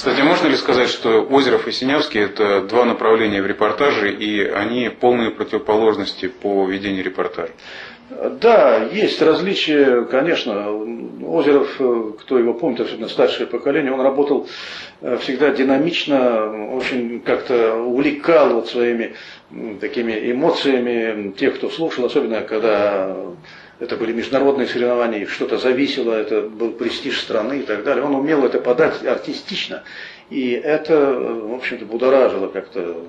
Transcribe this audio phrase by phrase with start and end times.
[0.00, 4.88] Кстати, можно ли сказать, что Озеров и Синявский– это два направления в репортаже, и они
[4.88, 7.52] полные противоположности по ведению репортажа?
[8.40, 10.70] Да, есть различия, конечно.
[11.22, 11.78] Озеров,
[12.18, 14.48] кто его помнит, особенно старшее поколение, он работал
[15.02, 19.12] э, всегда динамично, очень как-то увлекал вот своими
[19.82, 23.14] такими эмоциями тех, кто слушал, особенно когда
[23.80, 28.04] это были международные соревнования, что-то зависело, это был престиж страны и так далее.
[28.04, 29.82] Он умел это подать артистично.
[30.28, 33.04] И это, в общем-то, будоражило как-то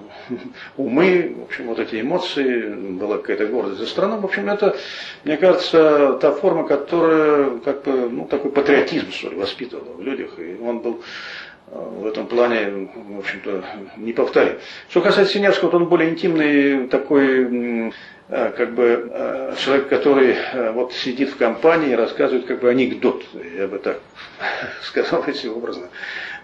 [0.77, 4.17] умы, в общем, вот эти эмоции, была какая-то гордость за страну.
[4.17, 4.75] В общем, это,
[5.23, 10.31] мне кажется, та форма, которая как бы, ну, такой патриотизм, что ли, воспитывала в людях.
[10.39, 11.03] И он был
[11.67, 13.63] в этом плане, в общем-то,
[13.97, 14.55] не повторим.
[14.89, 17.91] Что касается Синявского, то он более интимный такой
[18.33, 20.37] Э, как бы э, человек, который
[20.71, 23.25] вот сидит в компании и рассказывает как бы анекдот,
[23.57, 23.99] я бы так
[24.83, 25.87] сказал, если образно.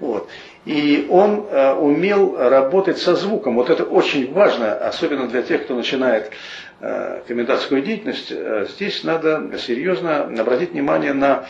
[0.01, 0.27] Вот.
[0.65, 1.47] И он
[1.79, 3.55] умел работать со звуком.
[3.55, 6.29] Вот это очень важно, особенно для тех, кто начинает
[6.81, 8.33] комментаторскую деятельность.
[8.73, 11.45] Здесь надо серьезно обратить внимание на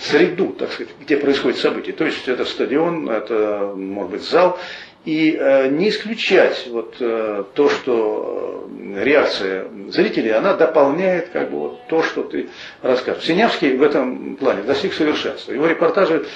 [0.00, 1.94] среду, так сказать, где происходит событие.
[1.94, 4.58] То есть это стадион, это может быть зал,
[5.04, 11.58] и э, не исключать вот э, то, что э, реакция зрителей, она дополняет как бы
[11.58, 12.48] вот то, что ты
[12.82, 13.24] расскажешь.
[13.24, 15.52] Синявский в этом плане достиг совершенства.
[15.52, 16.26] Его репортажи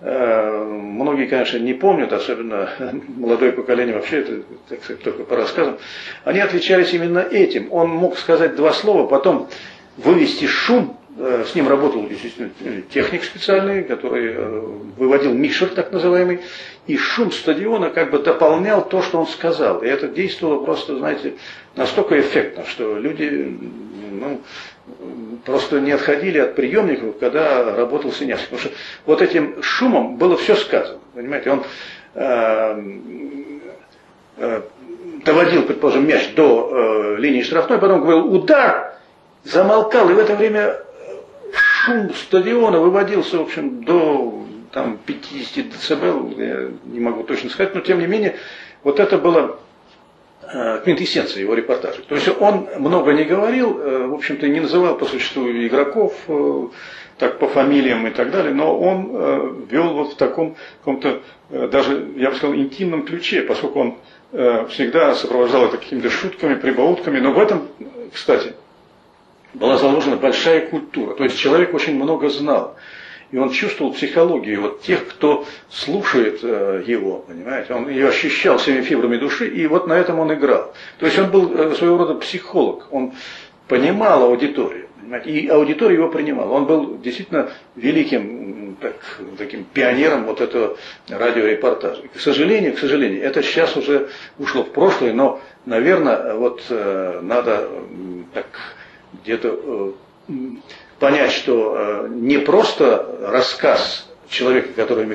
[0.00, 2.70] многие, конечно, не помнят, особенно
[3.16, 5.78] молодое поколение вообще, это, так сказать, только по рассказам,
[6.24, 7.72] они отличались именно этим.
[7.72, 9.48] Он мог сказать два слова, потом
[9.96, 12.50] вывести шум Э, с ним работал, естественно,
[12.90, 14.60] техник специальный, который э,
[14.96, 16.40] выводил микшер так называемый,
[16.86, 19.82] и шум стадиона как бы дополнял то, что он сказал.
[19.82, 21.34] И это действовало просто, знаете,
[21.76, 23.58] настолько эффектно, что люди
[24.10, 24.40] ну,
[25.44, 28.48] просто не отходили от приемников, когда работал Синявский.
[28.48, 28.70] Потому что
[29.04, 31.00] вот этим шумом было все сказано.
[31.14, 31.64] Понимаете, он
[32.14, 32.82] э,
[34.38, 34.62] э,
[35.26, 38.94] доводил, предположим, мяч до э, линии штрафной, потом говорил удар,
[39.44, 40.80] замолкал, и в это время
[41.84, 47.80] шум стадиона выводился, в общем, до там, 50 дБ, я не могу точно сказать, но
[47.80, 48.36] тем не менее,
[48.84, 49.58] вот это было
[50.42, 52.02] э, квинтэссенция его репортажа.
[52.02, 56.66] То есть он много не говорил, э, в общем-то не называл по существу игроков, э,
[57.18, 61.20] так по фамилиям и так далее, но он вел вот в таком каком-то,
[61.50, 63.94] даже, я бы сказал, интимном ключе, поскольку он
[64.70, 67.68] всегда сопровождал это какими-то шутками, прибаутками, но в этом,
[68.12, 68.54] кстати,
[69.54, 71.14] была заложена большая культура.
[71.14, 72.76] То есть человек очень много знал.
[73.30, 78.82] И он чувствовал психологию вот тех, кто слушает э, его, понимаете, он ее ощущал всеми
[78.82, 80.74] фибрами души, и вот на этом он играл.
[80.98, 83.14] То есть он был э, своего рода психолог, он
[83.68, 86.52] понимал аудиторию, понимаете, и аудитория его принимала.
[86.52, 88.96] Он был действительно великим так,
[89.38, 90.76] таким пионером вот этого
[91.08, 92.02] радиорепортажа.
[92.14, 97.66] К сожалению, к сожалению, это сейчас уже ушло в прошлое, но, наверное, вот э, надо
[98.34, 98.46] так
[99.22, 99.94] где-то
[100.28, 100.32] э,
[100.98, 105.08] понять, что э, не просто рассказ человека, который у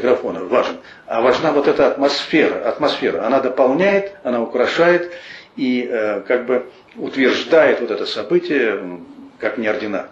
[0.48, 0.78] важен,
[1.08, 2.68] а важна вот эта атмосфера.
[2.68, 5.12] Атмосфера, она дополняет, она украшает
[5.56, 9.00] и э, как бы утверждает вот это событие
[9.40, 10.06] как неординарное.